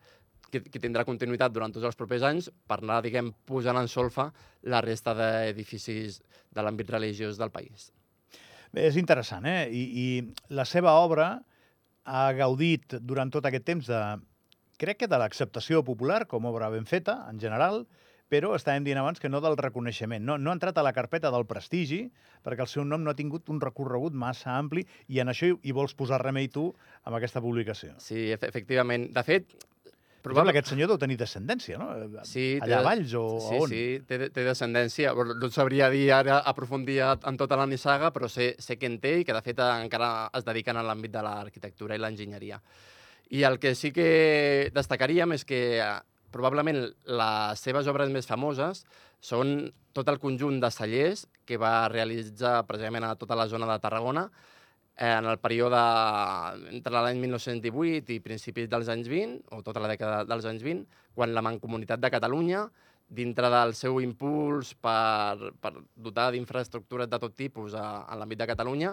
que, 0.51 0.61
que 0.65 0.81
tindrà 0.81 1.05
continuïtat 1.07 1.53
durant 1.53 1.73
tots 1.73 1.85
els 1.87 1.97
propers 1.99 2.25
anys 2.27 2.49
per 2.67 2.79
anar, 2.81 3.01
diguem, 3.05 3.31
posant 3.45 3.77
en 3.79 3.87
solfa 3.87 4.29
la 4.63 4.81
resta 4.85 5.13
d'edificis 5.17 6.19
de 6.49 6.65
l'àmbit 6.65 6.89
religiós 6.89 7.37
del 7.37 7.51
país. 7.53 7.91
Bé, 8.73 8.87
és 8.89 8.97
interessant, 9.01 9.45
eh? 9.49 9.69
I, 9.69 9.85
I 10.03 10.53
la 10.53 10.65
seva 10.65 10.93
obra 11.01 11.31
ha 12.09 12.25
gaudit 12.33 12.99
durant 13.01 13.29
tot 13.33 13.45
aquest 13.45 13.65
temps 13.65 13.87
de, 13.89 14.01
crec 14.81 15.03
que 15.03 15.09
de 15.09 15.17
l'acceptació 15.21 15.83
popular 15.85 16.25
com 16.29 16.45
obra 16.49 16.69
ben 16.73 16.85
feta, 16.89 17.23
en 17.29 17.41
general, 17.41 17.83
però 18.29 18.51
estàvem 18.53 18.85
dient 18.85 18.99
abans 19.01 19.17
que 19.17 19.29
no 19.29 19.39
del 19.41 19.57
reconeixement. 19.57 20.21
No, 20.21 20.35
no 20.37 20.51
ha 20.51 20.53
entrat 20.53 20.77
a 20.77 20.83
la 20.85 20.93
carpeta 20.93 21.31
del 21.33 21.47
prestigi, 21.49 22.03
perquè 22.45 22.61
el 22.61 22.69
seu 22.69 22.85
nom 22.85 23.01
no 23.01 23.09
ha 23.09 23.17
tingut 23.17 23.49
un 23.49 23.57
recorregut 23.61 24.13
massa 24.13 24.53
ampli, 24.53 24.83
i 25.09 25.17
en 25.21 25.33
això 25.33 25.49
hi, 25.49 25.55
hi 25.65 25.73
vols 25.73 25.95
posar 25.97 26.21
remei 26.21 26.47
tu 26.53 26.67
amb 27.09 27.17
aquesta 27.17 27.41
publicació. 27.41 27.95
Sí, 27.97 28.27
efe- 28.35 28.51
efectivament. 28.53 29.09
De 29.17 29.23
fet, 29.25 29.57
Probable 30.21 30.51
que 30.51 30.59
aquest 30.59 30.73
senyor 30.73 30.89
deu 30.91 30.97
tenir 30.99 31.15
descendència, 31.17 31.77
no? 31.79 31.87
Sí, 32.27 32.57
té- 32.59 32.65
Allà 32.67 32.79
a 32.81 32.85
Valls 32.85 33.13
o 33.15 33.23
sí, 33.39 33.55
a 33.55 33.61
on? 33.63 33.69
Sí, 33.71 33.83
té, 34.07 34.29
té 34.35 34.43
descendència. 34.43 35.13
No 35.15 35.49
sabria 35.49 35.87
dir 35.89 36.11
ara 36.11 36.39
aprofundir 36.39 36.99
en 37.07 37.37
tota 37.39 37.55
la 37.55 37.65
nissaga, 37.65 38.11
però 38.11 38.27
sé, 38.27 38.55
sé 38.59 38.77
que 38.77 38.85
en 38.91 38.99
té 38.99 39.19
i 39.21 39.25
que, 39.25 39.33
de 39.33 39.41
fet, 39.45 39.59
encara 39.59 40.29
es 40.35 40.43
dediquen 40.43 40.77
a 40.77 40.83
l'àmbit 40.83 41.11
de 41.15 41.23
l'arquitectura 41.23 41.95
i 41.95 42.03
l'enginyeria. 42.03 42.59
I 43.31 43.43
el 43.45 43.59
que 43.59 43.75
sí 43.75 43.91
que 43.95 44.71
destacaríem 44.73 45.31
és 45.37 45.45
que 45.45 45.79
eh, 45.79 45.89
probablement 46.33 46.83
les 47.05 47.59
seves 47.63 47.87
obres 47.87 48.09
més 48.09 48.27
famoses 48.27 48.83
són 49.21 49.71
tot 49.93 50.07
el 50.09 50.19
conjunt 50.19 50.59
de 50.61 50.69
cellers 50.71 51.27
que 51.45 51.57
va 51.57 51.87
realitzar 51.89 52.65
precisament 52.67 53.03
a 53.07 53.15
tota 53.15 53.35
la 53.35 53.47
zona 53.47 53.67
de 53.71 53.79
Tarragona 53.83 54.27
eh, 54.29 54.47
en 54.99 55.25
el 55.31 55.37
període 55.39 55.79
entre 56.73 56.91
l'any 56.99 57.21
1918 57.23 58.11
i 58.17 58.19
principis 58.19 58.67
dels 58.67 58.89
anys 58.91 59.07
20, 59.07 59.37
o 59.55 59.61
tota 59.63 59.79
la 59.79 59.87
dècada 59.93 60.25
dels 60.27 60.47
anys 60.49 60.65
20, 60.65 60.83
quan 61.15 61.31
la 61.31 61.43
Mancomunitat 61.45 62.01
de 62.03 62.11
Catalunya, 62.11 62.65
dintre 63.09 63.47
del 63.49 63.71
seu 63.79 64.01
impuls 64.03 64.73
per, 64.75 65.53
per 65.63 65.71
dotar 65.95 66.29
d'infraestructures 66.35 67.07
de 67.09 67.19
tot 67.23 67.33
tipus 67.33 67.73
a, 67.73 68.03
a 68.03 68.19
l'àmbit 68.19 68.43
de 68.43 68.49
Catalunya, 68.51 68.91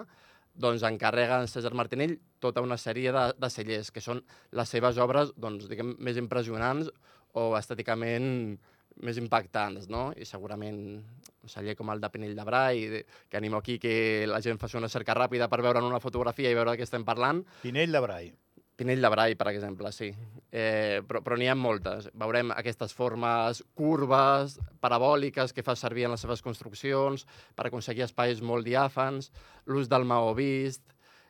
doncs 0.57 0.87
encarrega 0.87 1.41
a 1.41 1.49
César 1.51 1.73
Martinell 1.77 2.15
tota 2.41 2.63
una 2.65 2.79
sèrie 2.81 3.11
de, 3.13 3.25
de 3.37 3.49
cellers, 3.51 3.91
que 3.91 4.01
són 4.01 4.23
les 4.57 4.73
seves 4.73 4.97
obres 5.03 5.35
doncs, 5.35 5.67
diguem, 5.69 5.93
més 5.99 6.17
impressionants 6.17 6.89
o 7.37 7.51
estèticament 7.59 8.57
més 9.03 9.19
impactants, 9.21 9.87
no? 9.91 10.09
I 10.17 10.25
segurament 10.25 10.79
un 10.97 11.51
celler 11.51 11.75
com 11.77 11.91
el 11.93 12.01
de 12.01 12.09
Pinell 12.13 12.35
de 12.35 12.45
Brai, 12.47 13.03
que 13.29 13.37
animo 13.37 13.61
aquí 13.61 13.77
que 13.79 14.25
la 14.27 14.41
gent 14.41 14.59
faci 14.59 14.77
una 14.79 14.89
cerca 14.89 15.15
ràpida 15.17 15.49
per 15.49 15.61
veure 15.61 15.79
en 15.83 15.87
una 15.89 16.01
fotografia 16.03 16.51
i 16.51 16.57
veure 16.57 16.73
de 16.73 16.81
què 16.81 16.87
estem 16.87 17.05
parlant. 17.07 17.43
Pinell 17.63 17.95
de 17.95 18.03
Brai. 18.03 18.33
Pinell 18.77 19.01
de 19.01 19.09
Brai, 19.09 19.33
per 19.33 19.47
exemple, 19.49 19.89
sí. 19.91 20.11
Eh, 20.51 21.01
però 21.07 21.23
però 21.25 21.37
n'hi 21.37 21.47
ha 21.49 21.55
moltes. 21.57 22.11
Veurem 22.13 22.51
aquestes 22.53 22.93
formes 22.93 23.63
curves, 23.73 24.59
parabòliques, 24.83 25.53
que 25.53 25.65
fa 25.65 25.73
servir 25.75 26.05
en 26.05 26.13
les 26.13 26.21
seves 26.21 26.45
construccions 26.45 27.25
per 27.57 27.67
aconseguir 27.67 28.05
espais 28.05 28.43
molt 28.45 28.67
diàfans, 28.69 29.31
l'ús 29.65 29.89
del 29.89 30.05
maó 30.05 30.35
vist, 30.37 30.83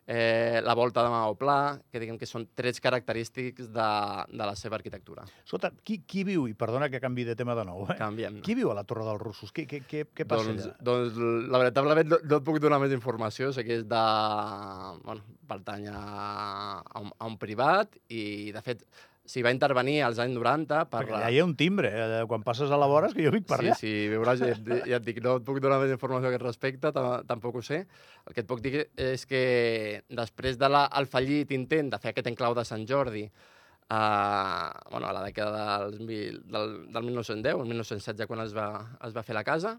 eh, 0.08 0.62
la 0.64 0.74
volta 0.74 1.04
de 1.04 1.10
maó 1.12 1.36
pla, 1.36 1.78
que 1.92 2.00
diguem 2.00 2.18
que 2.18 2.30
són 2.30 2.48
trets 2.56 2.80
característics 2.84 3.68
de, 3.76 3.88
de 4.32 4.46
la 4.48 4.56
seva 4.56 4.80
arquitectura. 4.80 5.26
Escolta, 5.44 5.74
qui, 5.84 6.00
qui 6.08 6.24
viu, 6.28 6.48
i 6.48 6.56
perdona 6.58 6.88
que 6.90 7.02
canvi 7.04 7.28
de 7.28 7.36
tema 7.36 7.58
de 7.60 7.66
nou, 7.68 7.84
eh? 7.92 7.98
Canviem. 8.00 8.40
Qui 8.46 8.56
viu 8.58 8.72
a 8.72 8.78
la 8.78 8.86
Torre 8.88 9.06
dels 9.10 9.22
Russos? 9.22 9.52
Què, 9.52 9.68
què, 9.68 9.84
què, 9.84 10.06
què 10.16 10.26
passa 10.26 10.48
doncs, 10.48 10.70
allà? 10.70 10.78
doncs, 10.90 11.20
la 11.52 11.62
veritablement 11.66 12.14
no, 12.16 12.22
no 12.24 12.40
et 12.40 12.48
puc 12.48 12.62
donar 12.64 12.80
més 12.84 12.96
informació, 12.96 13.52
sé 13.52 13.68
que 13.68 13.82
és 13.82 13.86
de... 13.90 14.06
Bueno, 15.04 15.38
pertany 15.48 15.92
a, 15.92 16.00
a, 16.82 17.04
un, 17.04 17.12
a 17.12 17.28
un 17.28 17.38
privat 17.40 18.00
i, 18.08 18.54
de 18.56 18.64
fet, 18.64 18.88
s'hi 19.28 19.42
va 19.44 19.52
intervenir 19.52 19.98
als 20.08 20.22
anys 20.24 20.38
90 20.40 20.86
per... 20.88 21.02
Perquè 21.04 21.16
allà 21.18 21.30
hi 21.34 21.40
ha 21.42 21.46
un 21.46 21.56
timbre, 21.60 21.90
eh? 21.92 22.22
quan 22.32 22.46
passes 22.48 22.72
a 22.72 22.78
la 22.80 22.88
vora 22.88 23.10
és 23.12 23.16
que 23.18 23.26
jo 23.26 23.34
vic 23.36 23.44
per 23.50 23.58
sí, 23.60 23.66
allà. 23.68 23.76
sí, 23.82 23.92
veuràs, 24.14 24.40
ja, 24.40 24.54
et- 24.56 24.86
ja 24.88 25.02
et 25.02 25.06
dic, 25.06 25.20
no 25.26 25.36
et 25.42 25.46
puc 25.48 25.60
donar 25.64 25.82
més 25.84 25.92
informació 25.92 26.30
a 26.30 26.32
aquest 26.32 26.46
respecte, 26.48 26.94
ta- 26.96 27.22
tampoc 27.28 27.60
ho 27.60 27.64
sé. 27.66 27.82
El 28.26 28.34
que 28.38 28.46
et 28.46 28.48
puc 28.48 28.64
dir 28.64 28.86
és 28.96 29.26
que 29.28 29.44
després 30.10 30.56
del 30.58 30.68
de 30.68 30.74
la, 30.74 30.86
el 31.00 31.06
fallit 31.08 31.52
intent 31.56 31.92
de 31.94 32.00
fer 32.04 32.12
aquest 32.16 32.28
enclau 32.32 32.56
de 32.58 32.64
Sant 32.68 32.84
Jordi 32.88 33.22
a, 33.90 34.74
bueno, 34.92 35.08
a 35.08 35.14
la 35.16 35.22
dècada 35.24 35.62
dels, 35.88 36.02
mil, 36.04 36.42
del, 36.44 36.74
del 36.92 37.04
1910, 37.08 37.54
el 37.56 37.70
1916, 37.70 38.28
quan 38.28 38.42
es 38.44 38.56
va, 38.56 38.66
es 39.08 39.16
va 39.16 39.24
fer 39.24 39.36
la 39.38 39.46
casa, 39.48 39.78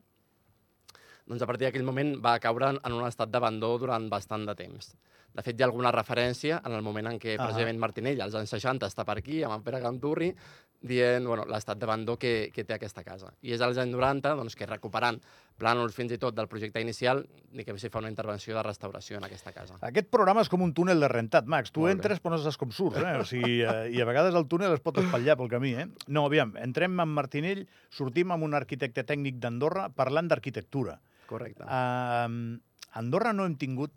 doncs 1.29 1.43
a 1.45 1.49
partir 1.51 1.67
d'aquell 1.69 1.85
moment 1.85 2.15
va 2.25 2.39
caure 2.41 2.71
en 2.79 2.93
un 2.97 3.05
estat 3.05 3.29
d'abandó 3.29 3.75
durant 3.81 4.09
bastant 4.09 4.47
de 4.49 4.55
temps. 4.57 4.95
De 5.39 5.43
fet, 5.47 5.55
hi 5.55 5.63
ha 5.63 5.69
alguna 5.69 5.93
referència 5.95 6.57
en 6.67 6.73
el 6.75 6.83
moment 6.83 7.07
en 7.13 7.19
què 7.23 7.37
Ah. 7.39 7.45
precisament 7.47 7.79
Martinell, 7.79 8.21
als 8.25 8.35
anys 8.35 8.51
60, 8.57 8.89
està 8.91 9.05
per 9.07 9.19
aquí, 9.21 9.43
amb 9.47 9.55
en 9.55 9.63
Pere 9.63 9.79
Canturri, 9.81 10.33
dient 10.81 11.27
bueno, 11.27 11.45
l'estat 11.47 11.79
d'abandó 11.79 12.17
que, 12.19 12.51
que 12.55 12.65
té 12.67 12.75
aquesta 12.75 13.03
casa. 13.07 13.31
I 13.43 13.53
és 13.55 13.63
als 13.63 13.79
anys 13.79 13.95
90 13.95 14.33
doncs, 14.39 14.55
que 14.59 14.67
recuperant 14.67 15.21
plànols 15.59 15.95
fins 15.95 16.13
i 16.15 16.19
tot 16.19 16.35
del 16.35 16.47
projecte 16.51 16.81
inicial, 16.83 17.25
diguem 17.55 17.79
si 17.79 17.91
fa 17.91 17.99
una 18.03 18.11
intervenció 18.11 18.55
de 18.57 18.63
restauració 18.67 19.19
en 19.19 19.27
aquesta 19.27 19.53
casa. 19.55 19.79
Aquest 19.81 20.11
programa 20.11 20.43
és 20.43 20.51
com 20.51 20.63
un 20.63 20.75
túnel 20.75 20.99
de 21.03 21.11
rentat, 21.11 21.47
Max. 21.47 21.71
Tu 21.75 21.87
entres 21.91 22.23
però 22.23 22.35
no 22.35 22.39
saps 22.43 22.59
com 22.59 22.71
surts, 22.75 22.99
eh? 22.99 23.15
O 23.19 23.25
sigui, 23.27 23.61
eh, 23.63 23.91
I 23.95 24.03
a 24.03 24.07
vegades 24.11 24.35
el 24.39 24.47
túnel 24.51 24.75
es 24.75 24.83
pot 24.83 24.99
espatllar 25.03 25.37
pel 25.39 25.51
camí, 25.51 25.75
eh? 25.75 25.87
No, 26.07 26.27
aviam, 26.27 26.55
entrem 26.63 26.99
amb 26.99 27.15
Martinell, 27.15 27.67
sortim 27.91 28.31
amb 28.35 28.47
un 28.47 28.55
arquitecte 28.59 29.07
tècnic 29.07 29.39
d'Andorra 29.43 29.89
parlant 29.91 30.31
d'arquitectura. 30.31 30.99
Correcte. 31.27 31.63
Uh, 31.63 32.59
Andorra 32.99 33.33
no 33.35 33.45
hem 33.47 33.55
tingut 33.61 33.93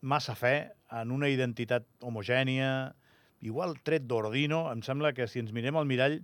massa 0.00 0.34
fe 0.38 0.70
en 0.96 1.12
una 1.14 1.28
identitat 1.30 1.86
homogènia, 2.00 2.94
igual 3.40 3.76
tret 3.84 4.06
d'Ordino, 4.08 4.66
em 4.72 4.82
sembla 4.84 5.14
que 5.16 5.28
si 5.28 5.40
ens 5.42 5.52
mirem 5.56 5.78
al 5.80 5.88
mirall 5.88 6.20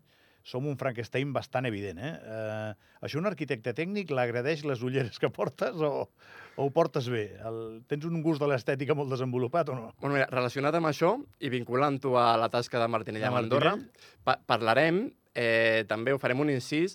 som 0.47 0.67
un 0.71 0.77
Frankenstein 0.79 1.33
bastant 1.35 1.67
evident. 1.67 1.99
Eh? 1.99 2.13
Uh, 2.23 2.99
això 3.03 3.19
un 3.19 3.27
arquitecte 3.27 3.73
tècnic 3.75 4.13
l'agradeix 4.15 4.63
les 4.69 4.83
ulleres 4.87 5.19
que 5.19 5.31
portes 5.35 5.81
o, 5.83 6.07
o 6.07 6.67
ho 6.69 6.71
portes 6.71 7.09
bé? 7.11 7.25
El, 7.43 7.59
tens 7.91 8.07
un 8.07 8.21
gust 8.23 8.43
de 8.43 8.49
l'estètica 8.53 8.95
molt 8.95 9.11
desenvolupat 9.11 9.75
o 9.75 9.79
no? 9.79 9.89
Bueno, 9.99 10.15
mira, 10.15 10.29
relacionat 10.31 10.79
amb 10.79 10.93
això 10.93 11.17
i 11.43 11.51
vinculant-ho 11.51 12.15
a 12.23 12.29
la 12.39 12.51
tasca 12.53 12.79
de 12.79 12.87
Martinell 12.95 13.27
amb 13.27 13.43
Andorra, 13.43 13.75
pa 14.23 14.39
parlarem, 14.47 15.09
eh, 15.35 15.83
també 15.91 16.15
ho 16.15 16.23
farem 16.23 16.47
un 16.47 16.55
incís, 16.55 16.95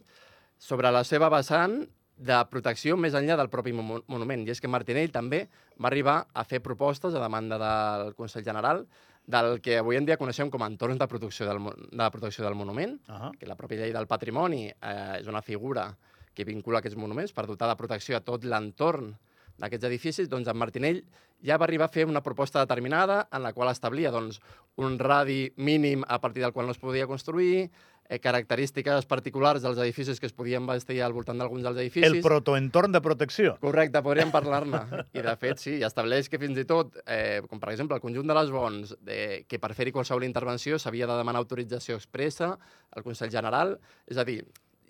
sobre 0.62 0.94
la 0.94 1.04
seva 1.04 1.28
vessant 1.34 1.82
de 2.22 2.38
protecció 2.52 2.96
més 2.98 3.16
enllà 3.18 3.36
del 3.40 3.50
propi 3.50 3.74
mo- 3.74 4.04
monument. 4.08 4.44
I 4.48 4.52
és 4.54 4.62
que 4.62 4.70
Martinell 4.70 5.12
també 5.12 5.48
va 5.82 5.90
arribar 5.90 6.28
a 6.34 6.44
fer 6.46 6.60
propostes 6.62 7.16
a 7.18 7.22
demanda 7.24 7.58
del 7.58 8.14
Consell 8.16 8.46
General 8.46 8.86
del 9.26 9.60
que 9.62 9.78
avui 9.80 9.98
en 9.98 10.06
dia 10.06 10.18
coneixem 10.18 10.50
com 10.50 10.62
a 10.64 10.68
entorns 10.70 10.98
de 11.00 11.08
protecció 11.08 11.46
del, 11.50 11.60
de 11.92 12.08
protecció 12.14 12.44
del 12.46 12.56
monument, 12.56 13.00
Uh 13.08 13.14
-huh. 13.16 13.38
que 13.38 13.46
la 13.46 13.56
pròpia 13.56 13.78
llei 13.82 13.92
del 13.94 14.08
patrimoni 14.08 14.68
eh, 14.70 15.18
és 15.20 15.28
una 15.28 15.42
figura 15.42 15.96
que 16.34 16.46
vincula 16.46 16.80
aquests 16.80 16.98
monuments 16.98 17.34
per 17.34 17.46
dotar 17.48 17.68
de 17.70 17.76
protecció 17.76 18.18
a 18.18 18.22
tot 18.22 18.44
l'entorn 18.44 19.16
d'aquests 19.58 19.86
edificis, 19.86 20.30
doncs 20.30 20.48
en 20.48 20.58
Martinell 20.58 21.04
ja 21.44 21.58
va 21.58 21.66
arribar 21.66 21.86
a 21.86 21.90
fer 21.94 22.06
una 22.06 22.22
proposta 22.22 22.60
determinada 22.60 23.28
en 23.32 23.44
la 23.44 23.54
qual 23.54 23.70
establia 23.70 24.10
doncs, 24.12 24.40
un 24.78 24.98
radi 24.98 25.52
mínim 25.58 26.04
a 26.08 26.20
partir 26.20 26.42
del 26.42 26.52
qual 26.54 26.66
no 26.66 26.72
es 26.72 26.80
podia 26.80 27.06
construir, 27.06 27.70
eh, 28.12 28.20
característiques 28.20 29.06
particulars 29.08 29.64
dels 29.64 29.80
edificis 29.80 30.20
que 30.20 30.28
es 30.28 30.34
podien 30.36 30.66
vestir 30.68 30.98
al 31.06 31.14
voltant 31.16 31.40
d'alguns 31.40 31.64
dels 31.64 31.80
edificis. 31.80 32.10
El 32.10 32.20
protoentorn 32.26 32.92
de 32.92 33.00
protecció. 33.02 33.54
Correcte, 33.64 34.02
podríem 34.04 34.34
parlar-ne. 34.34 34.82
I, 35.18 35.24
de 35.24 35.36
fet, 35.40 35.62
sí, 35.64 35.78
i 35.80 35.86
estableix 35.88 36.28
que 36.30 36.40
fins 36.42 36.60
i 36.60 36.66
tot, 36.68 36.98
eh, 37.06 37.40
com 37.48 37.62
per 37.64 37.72
exemple 37.72 37.96
el 37.96 38.04
conjunt 38.04 38.28
de 38.28 38.36
les 38.36 38.52
bons, 38.52 38.92
eh, 39.08 39.46
que 39.48 39.60
per 39.64 39.72
fer-hi 39.78 39.94
qualsevol 39.96 40.28
intervenció 40.28 40.78
s'havia 40.82 41.08
de 41.08 41.16
demanar 41.22 41.40
autorització 41.46 41.96
expressa 41.96 42.58
al 42.92 43.08
Consell 43.08 43.32
General. 43.32 43.78
És 44.12 44.20
a 44.20 44.28
dir, 44.28 44.42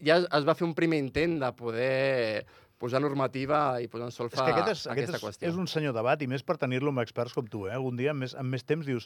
ja 0.02 0.18
es- 0.26 0.48
va 0.50 0.56
fer 0.58 0.66
un 0.66 0.74
primer 0.74 0.98
intent 0.98 1.38
de 1.44 1.54
poder 1.54 2.46
posar 2.82 2.98
normativa 3.04 3.78
i 3.80 3.86
posar 3.88 4.08
en 4.08 4.10
És 4.10 4.16
solfa 4.18 4.42
que 4.44 4.52
aquest 4.56 4.72
és, 4.72 4.80
aquest 4.88 4.92
aquesta 5.14 5.18
és, 5.20 5.24
qüestió. 5.28 5.50
és 5.52 5.56
un 5.62 5.68
senyor 5.70 5.94
debat, 5.94 6.20
i 6.22 6.26
més 6.26 6.42
per 6.42 6.58
tenir-lo 6.58 6.90
amb 6.90 7.04
experts 7.04 7.36
com 7.38 7.46
tu. 7.46 7.68
Eh? 7.70 7.76
Algun 7.78 7.96
dia, 8.00 8.10
amb 8.10 8.24
més, 8.26 8.34
amb 8.34 8.50
més 8.50 8.66
temps, 8.66 8.88
dius 8.90 9.06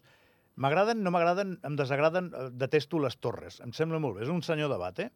m'agraden, 0.55 1.03
no 1.03 1.13
m'agraden, 1.13 1.57
em 1.67 1.77
desagraden, 1.79 2.31
eh, 2.33 2.49
detesto 2.55 2.99
les 3.03 3.17
torres. 3.21 3.61
Em 3.65 3.73
sembla 3.75 4.01
molt 4.03 4.19
bé. 4.19 4.25
És 4.25 4.33
un 4.33 4.43
senyor 4.45 4.71
debat, 4.71 4.99
eh? 5.03 5.09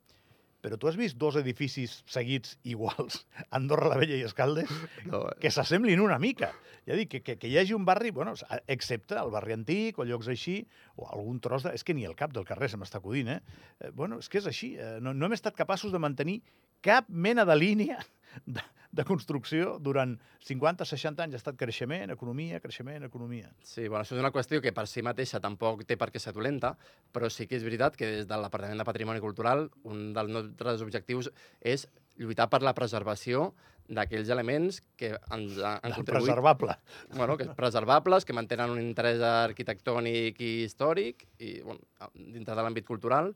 Però 0.59 0.75
tu 0.75 0.89
has 0.89 0.97
vist 0.99 1.15
dos 1.15 1.37
edificis 1.39 2.01
seguits 2.11 2.57
iguals, 2.67 3.21
Andorra 3.55 3.93
la 3.93 3.99
Vella 4.01 4.17
i 4.19 4.25
Escaldes, 4.27 4.71
No, 5.11 5.23
que 5.39 5.51
s'assemblin 5.55 6.01
una 6.03 6.19
mica. 6.19 6.51
Ja 6.87 6.97
dic, 6.99 7.11
que, 7.13 7.21
que, 7.23 7.37
que 7.39 7.47
hi 7.47 7.55
hagi 7.61 7.75
un 7.77 7.85
barri, 7.87 8.11
bueno, 8.11 8.33
excepte 8.67 9.15
el 9.21 9.31
barri 9.31 9.55
antic 9.55 9.99
o 9.99 10.07
llocs 10.07 10.27
així, 10.31 10.59
o 10.99 11.07
algun 11.07 11.39
tros 11.43 11.63
de... 11.63 11.75
És 11.77 11.85
que 11.87 11.95
ni 11.95 12.03
el 12.07 12.17
cap 12.19 12.33
del 12.35 12.47
carrer 12.47 12.71
se 12.71 12.79
m'està 12.81 12.99
acudint, 12.99 13.31
eh? 13.37 13.39
eh? 13.79 13.93
Bueno, 13.95 14.19
és 14.19 14.27
que 14.27 14.41
és 14.41 14.49
així. 14.51 14.73
Eh, 14.75 14.97
no, 15.03 15.13
no 15.15 15.29
hem 15.29 15.37
estat 15.37 15.55
capaços 15.55 15.95
de 15.95 16.01
mantenir 16.03 16.41
cap 16.85 17.07
mena 17.09 17.45
de 17.45 17.55
línia 17.55 17.99
de, 18.45 18.63
de 18.91 19.05
construcció 19.05 19.77
durant 19.83 20.15
50-60 20.47 21.25
anys. 21.25 21.37
Ha 21.37 21.41
estat 21.41 21.57
creixement, 21.59 22.11
economia, 22.13 22.59
creixement, 22.63 23.05
economia. 23.05 23.51
Sí, 23.61 23.87
bueno, 23.87 24.03
això 24.03 24.17
és 24.17 24.23
una 24.23 24.33
qüestió 24.35 24.61
que 24.63 24.73
per 24.75 24.87
si 24.89 25.03
mateixa 25.05 25.41
tampoc 25.43 25.85
té 25.87 25.97
per 25.99 26.09
què 26.13 26.21
ser 26.21 26.33
dolenta, 26.35 26.75
però 27.13 27.29
sí 27.33 27.47
que 27.47 27.59
és 27.59 27.65
veritat 27.65 27.97
que 27.99 28.13
des 28.19 28.29
de 28.29 28.39
l'Apartament 28.39 28.81
de 28.81 28.87
Patrimoni 28.87 29.23
Cultural 29.23 29.67
un 29.89 30.11
dels 30.15 30.33
nostres 30.33 30.85
objectius 30.85 31.31
és 31.61 31.87
lluitar 32.19 32.49
per 32.51 32.63
la 32.65 32.75
preservació 32.75 33.53
d'aquells 33.89 34.29
elements 34.29 34.81
que 34.99 35.15
ens 35.33 35.57
han 35.65 35.95
contribuït 35.95 36.29
Preservable. 36.29 36.75
bueno, 37.15 37.37
que 37.37 37.47
preservables, 37.57 38.25
que 38.25 38.35
mantenen 38.37 38.69
un 38.69 38.81
interès 38.81 39.21
arquitectònic 39.25 40.37
i 40.45 40.51
històric 40.67 41.25
i, 41.39 41.55
bueno, 41.65 41.81
dintre 42.13 42.53
de 42.53 42.61
l'àmbit 42.61 42.85
cultural 42.85 43.33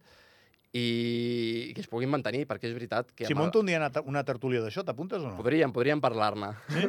i 0.74 1.72
que 1.75 1.82
es 1.84 1.88
puguin 1.88 2.10
mantenir, 2.10 2.48
perquè 2.50 2.65
és 2.65 2.74
veritat 2.74 3.12
que... 3.13 3.27
Si 3.30 3.34
el- 3.36 3.39
monto 3.39 3.62
un 3.62 3.70
dia 3.70 3.77
una, 3.77 3.92
una 4.10 4.24
tertúlia 4.25 4.62
d'això, 4.63 4.82
t'apuntes 4.84 5.22
o 5.22 5.30
no? 5.30 5.38
Podríem, 5.38 5.72
podríem 5.72 6.01
parlar-ne. 6.01 6.50
Sí? 6.74 6.88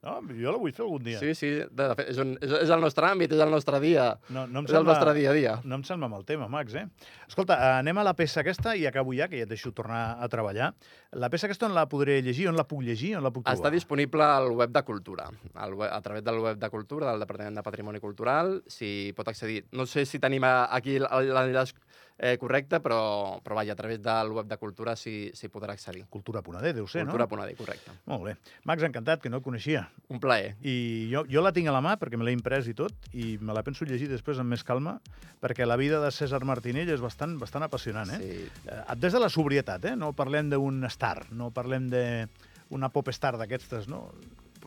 No, 0.00 0.14
jo 0.32 0.48
la 0.54 0.56
vull 0.56 0.72
fer 0.72 0.80
algun 0.86 1.02
dia. 1.04 1.18
Sí, 1.20 1.34
sí, 1.36 1.48
de 1.60 1.86
fet, 1.98 2.06
és, 2.14 2.16
un, 2.22 2.30
és, 2.40 2.54
és 2.62 2.70
el 2.72 2.80
nostre 2.80 3.04
àmbit, 3.04 3.34
és 3.36 3.42
el 3.44 3.50
nostre 3.52 3.76
dia. 3.84 4.06
No, 4.32 4.46
no 4.48 4.62
em 4.62 4.64
és 4.64 4.72
el 4.72 4.78
sembla- 4.78 4.94
nostre 4.96 5.12
dia 5.18 5.28
a 5.28 5.34
dia. 5.36 5.52
No 5.68 5.76
em 5.76 5.84
sembla 5.84 6.08
mal 6.08 6.24
tema, 6.24 6.46
Max, 6.48 6.72
eh? 6.80 6.86
Escolta, 7.28 7.58
anem 7.82 8.00
a 8.00 8.06
la 8.08 8.14
peça 8.16 8.40
aquesta 8.40 8.72
i 8.80 8.86
acabo 8.88 9.12
ja, 9.12 9.28
que 9.28 9.36
ja 9.36 9.44
et 9.44 9.52
deixo 9.52 9.74
tornar 9.76 10.16
a 10.24 10.28
treballar. 10.32 10.70
La 11.20 11.28
peça 11.28 11.44
aquesta 11.50 11.68
on 11.68 11.76
la 11.76 11.84
podré 11.92 12.16
llegir? 12.24 12.48
On 12.48 12.56
la 12.56 12.64
puc 12.64 12.80
llegir? 12.86 13.12
On 13.20 13.26
la 13.28 13.28
puc 13.34 13.44
trobar? 13.44 13.58
Està 13.60 13.74
disponible 13.76 14.24
al 14.24 14.48
web 14.56 14.72
de 14.72 14.82
Cultura, 14.88 15.28
al 15.60 15.76
web, 15.76 15.92
a 15.92 16.00
través 16.00 16.24
del 16.24 16.40
web 16.40 16.56
de 16.64 16.70
Cultura, 16.72 17.10
del 17.12 17.20
Departament 17.26 17.60
de 17.60 17.66
Patrimoni 17.68 18.00
Cultural, 18.00 18.62
si 18.72 19.12
pot 19.14 19.28
accedir. 19.28 19.66
No 19.76 19.84
sé 19.84 20.06
si 20.08 20.18
tenim 20.18 20.48
aquí 20.48 20.96
l'enllaç 20.96 21.74
eh, 22.22 22.36
correcte, 22.36 22.80
però, 22.84 23.40
però 23.42 23.56
vaja, 23.56 23.72
a 23.72 23.76
través 23.76 24.02
del 24.02 24.30
web 24.36 24.46
de 24.46 24.56
Cultura 24.60 24.94
sí, 24.96 25.30
sí 25.32 25.48
podrà 25.48 25.72
accedir. 25.72 26.04
Cultura.d, 26.12 26.72
deu 26.76 26.86
ser, 26.86 27.06
no? 27.06 27.14
Cultura.d, 27.16 27.54
correcte. 27.56 27.94
Molt 28.10 28.26
bé. 28.26 28.34
Max, 28.68 28.84
encantat, 28.84 29.22
que 29.22 29.32
no 29.32 29.38
el 29.40 29.44
coneixia. 29.44 29.86
Un 30.12 30.20
plaer. 30.20 30.52
I 30.60 31.08
jo, 31.08 31.24
jo 31.32 31.40
la 31.40 31.54
tinc 31.56 31.70
a 31.70 31.74
la 31.74 31.80
mà 31.84 31.94
perquè 32.00 32.20
me 32.20 32.26
l'he 32.28 32.34
imprès 32.36 32.68
i 32.68 32.74
tot, 32.76 33.08
i 33.16 33.38
me 33.40 33.56
la 33.56 33.64
penso 33.64 33.88
llegir 33.88 34.10
després 34.10 34.38
amb 34.42 34.52
més 34.52 34.64
calma, 34.68 34.98
perquè 35.40 35.64
la 35.64 35.78
vida 35.80 36.02
de 36.04 36.10
César 36.12 36.42
Martinell 36.44 36.92
és 36.92 37.00
bastant, 37.00 37.38
bastant 37.40 37.64
apassionant, 37.64 38.12
eh? 38.12 38.20
Sí. 38.20 38.66
Eh, 38.68 38.82
Des 39.00 39.16
de 39.16 39.22
la 39.22 39.30
sobrietat, 39.32 39.86
eh? 39.88 39.94
No 39.96 40.12
parlem 40.12 40.50
d'un 40.52 40.84
star, 40.92 41.24
no 41.32 41.48
parlem 41.56 41.88
d'una 41.88 42.90
pop 42.92 43.08
star 43.16 43.38
d'aquestes, 43.40 43.88
no? 43.88 44.10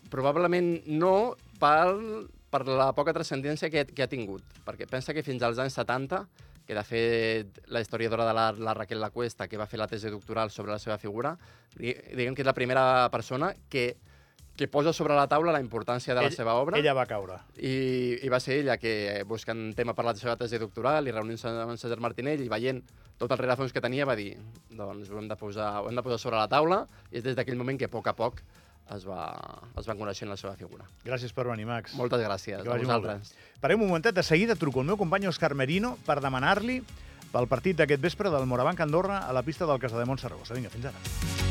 Probablement 0.09 0.87
no 0.89 1.35
per, 1.61 1.85
per 2.49 2.63
la 2.65 2.89
poca 2.97 3.13
transcendència 3.13 3.69
que, 3.69 3.85
que 3.93 4.05
ha 4.05 4.09
tingut, 4.09 4.57
perquè 4.65 4.89
pensa 4.89 5.13
que 5.13 5.25
fins 5.25 5.45
als 5.45 5.61
anys 5.61 5.77
70, 5.77 6.23
que 6.65 6.73
de 6.75 6.83
fet 6.87 7.59
la 7.67 7.81
historiadora 7.81 8.25
de 8.25 8.33
l'art, 8.33 8.59
la 8.59 8.73
Raquel 8.73 9.01
Lacuesta, 9.01 9.47
que 9.47 9.57
va 9.59 9.67
fer 9.67 9.79
la 9.81 9.87
tesi 9.91 10.09
doctoral 10.09 10.49
sobre 10.51 10.71
la 10.71 10.79
seva 10.79 10.97
figura, 10.97 11.35
di- 11.75 11.95
diguem 12.15 12.35
que 12.35 12.41
és 12.41 12.47
la 12.47 12.53
primera 12.55 13.09
persona 13.11 13.53
que, 13.69 13.97
que 14.55 14.67
posa 14.69 14.93
sobre 14.93 15.15
la 15.17 15.27
taula 15.27 15.51
la 15.51 15.59
importància 15.59 16.13
de 16.15 16.21
la 16.21 16.27
Ell- 16.29 16.35
seva 16.37 16.53
obra 16.61 16.77
Ella 16.79 16.93
va 16.93 17.05
caure. 17.09 17.39
i, 17.57 18.19
i 18.23 18.29
va 18.29 18.39
ser 18.39 18.59
ella 18.61 18.77
que, 18.77 19.23
buscant 19.27 19.73
tema 19.75 19.93
per 19.97 20.05
la 20.05 20.15
seva 20.15 20.37
tesi 20.37 20.59
doctoral 20.61 21.07
i 21.07 21.11
reunint-se 21.11 21.49
amb 21.49 21.73
en 21.73 21.77
César 21.81 21.99
Martinell 21.99 22.45
i 22.45 22.51
veient 22.51 22.83
tot 23.17 23.31
el 23.31 23.37
rerefons 23.43 23.73
que 23.73 23.81
tenia, 23.81 24.05
va 24.05 24.15
dir 24.15 24.35
doncs 24.71 25.09
ho 25.11 25.17
hem 25.19 25.27
de 25.27 25.35
posar, 25.35 25.71
ho 25.83 25.89
hem 25.89 25.95
de 25.99 26.03
posar 26.05 26.19
sobre 26.21 26.37
la 26.39 26.47
taula 26.47 26.85
i 27.11 27.17
és 27.19 27.23
des 27.25 27.35
d'aquell 27.35 27.57
moment 27.59 27.77
que 27.81 27.89
a 27.89 27.91
poc 27.91 28.07
a 28.07 28.15
poc 28.15 28.39
es 28.91 29.05
va, 29.07 29.21
es 29.79 29.87
va 29.87 29.95
coneixent 29.95 30.29
la 30.31 30.37
seva 30.39 30.55
figura. 30.59 30.85
Gràcies 31.05 31.33
per 31.33 31.47
venir, 31.47 31.67
Max. 31.69 31.95
Moltes 31.99 32.21
gràcies 32.23 32.63
Que 32.63 32.69
a 32.69 32.81
vosaltres. 32.81 33.33
Parem 33.63 33.81
un 33.81 33.89
momentet, 33.91 34.15
de 34.15 34.23
seguida 34.23 34.57
truco 34.59 34.83
el 34.83 34.89
meu 34.91 34.99
company 34.99 35.29
Òscar 35.31 35.53
Merino 35.55 35.95
per 36.05 36.19
demanar-li 36.21 36.81
pel 37.33 37.49
partit 37.49 37.79
d'aquest 37.79 38.03
vespre 38.03 38.33
del 38.33 38.45
Morabanc 38.45 38.83
Andorra 38.85 39.23
a 39.27 39.33
la 39.33 39.43
pista 39.43 39.65
del 39.69 39.81
Casademont 39.81 40.21
Saragossa. 40.21 40.53
Vinga, 40.53 40.73
fins 40.73 40.91
ara. 40.91 41.42